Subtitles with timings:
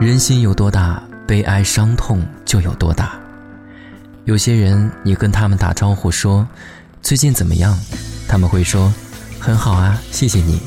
[0.00, 3.20] 人心有多大，悲哀伤痛就有多大。
[4.24, 6.48] 有些人，你跟他们打招呼说
[7.02, 7.78] “最近怎么样”，
[8.26, 8.90] 他们会说
[9.38, 10.58] “很好啊，谢谢你”。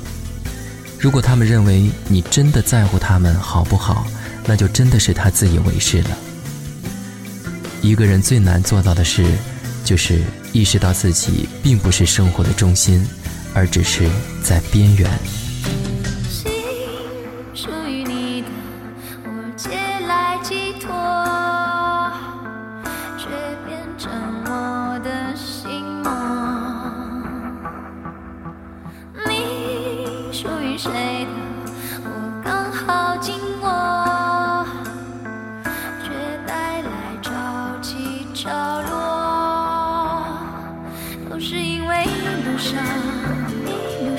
[1.01, 4.05] 如果他们认为你真的在乎他们好不好，
[4.45, 6.09] 那就真的是他自以为是了。
[7.81, 9.25] 一个人最难做到的事，
[9.83, 13.03] 就是意识到自己并不是生活的中心，
[13.55, 14.07] 而只是
[14.43, 15.09] 在边缘。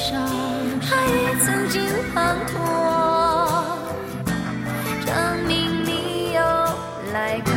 [0.07, 0.21] 上，
[0.83, 1.81] 他也曾经
[2.15, 2.55] 滂沱，
[5.07, 5.09] 证
[5.47, 6.43] 明你有
[7.15, 7.51] 来过。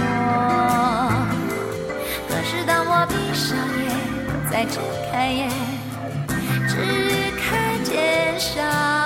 [2.29, 3.85] 可是当我闭上眼，
[4.49, 4.81] 再睁
[5.11, 5.51] 开眼，
[6.69, 6.73] 只
[7.37, 8.96] 看见伤。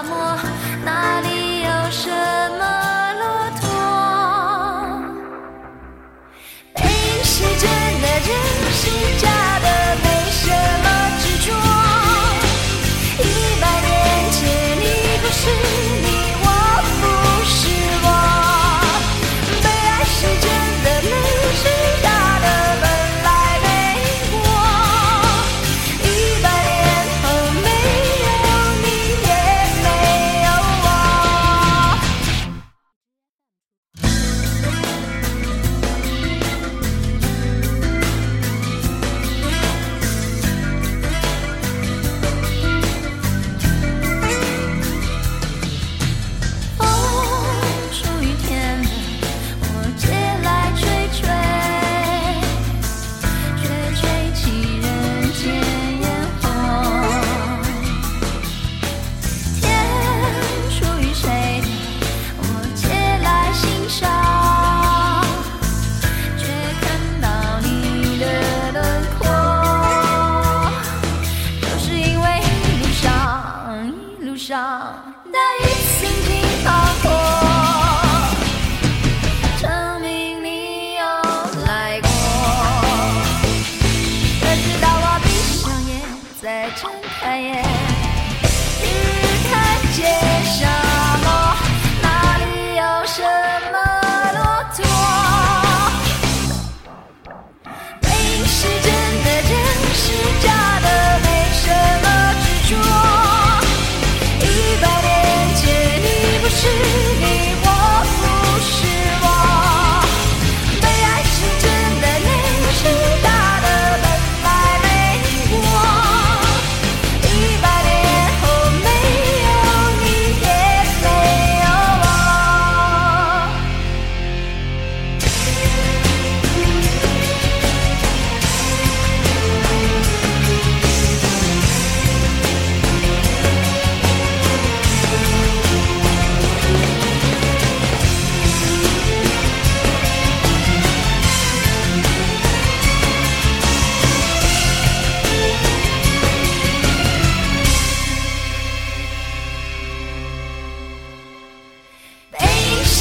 [75.32, 75.71] 大雨。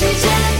[0.00, 0.59] 时间。